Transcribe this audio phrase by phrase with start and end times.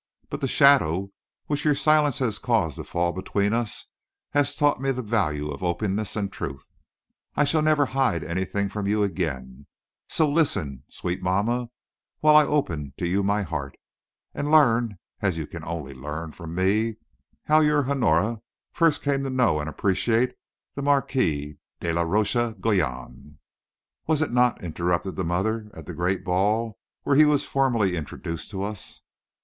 [0.31, 1.11] But the shadow
[1.45, 3.85] which your silence has caused to fall between us
[4.31, 6.71] has taught me the value of openness and truth.
[7.35, 9.67] I shall never hide anything from you again;
[10.09, 11.69] so listen, sweet mamma,
[12.19, 13.77] while I open to you my heart,
[14.33, 16.95] and learn, as you can only learn from me,
[17.43, 18.41] how your Honora
[18.73, 20.33] first came to know and appreciate
[20.73, 23.37] the Marquis de la Roche Guyon."
[24.07, 28.49] "Was it not," interrupted the mother, "at the great ball where he was formally introduced
[28.49, 29.01] to us?"